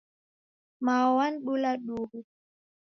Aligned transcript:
Mao 0.85 1.09
wanibula 1.17 1.71
duhu. 1.85 2.17